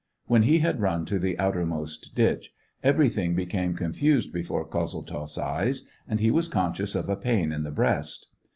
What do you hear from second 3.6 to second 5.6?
confused before Kozel tzoff's